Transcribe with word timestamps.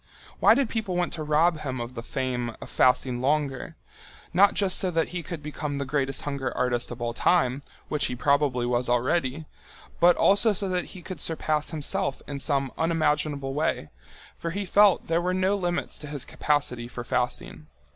Why 0.39 0.55
did 0.55 0.67
people 0.67 0.95
want 0.95 1.13
to 1.13 1.21
rob 1.23 1.59
him 1.59 1.79
of 1.79 1.93
the 1.93 2.01
fame 2.01 2.55
of 2.59 2.71
fasting 2.71 3.21
longer, 3.21 3.75
not 4.33 4.55
just 4.55 4.79
so 4.79 4.89
that 4.89 5.09
he 5.09 5.21
could 5.21 5.43
become 5.43 5.77
the 5.77 5.85
greatest 5.85 6.23
hunger 6.23 6.51
artist 6.57 6.89
of 6.89 7.03
all 7.03 7.13
time, 7.13 7.61
which 7.87 8.05
he 8.07 8.15
probably 8.15 8.65
was 8.65 8.89
already, 8.89 9.45
but 9.99 10.15
also 10.15 10.53
so 10.53 10.67
that 10.69 10.85
he 10.85 11.03
could 11.03 11.21
surpass 11.21 11.69
himself 11.69 12.23
in 12.27 12.39
some 12.39 12.71
unimaginable 12.79 13.53
way, 13.53 13.91
for 14.35 14.49
he 14.49 14.65
felt 14.65 15.05
there 15.05 15.21
were 15.21 15.35
no 15.35 15.55
limits 15.55 15.99
to 15.99 16.07
his 16.07 16.25
capacity 16.25 16.87
for 16.87 17.03
fasting. 17.03 17.67